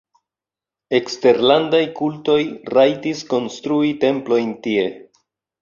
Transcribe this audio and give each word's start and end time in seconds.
Eksterlandaj 0.99 1.83
kultoj 2.01 2.39
rajtis 2.79 3.23
konstrui 3.35 3.95
templojn 4.07 4.57
tie. 4.67 4.91